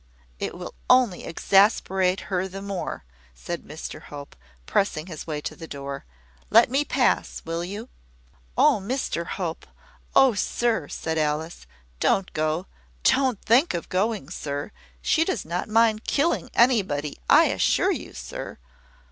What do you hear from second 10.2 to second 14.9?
sir!" said Alice, "don't go! Don't think of going, sir!